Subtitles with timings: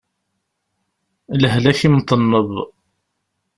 [1.41, 2.49] Lehlak imṭenneb.